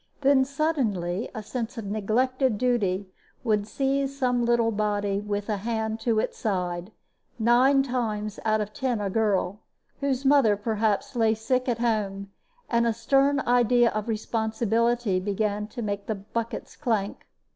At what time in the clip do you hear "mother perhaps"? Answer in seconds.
10.25-11.15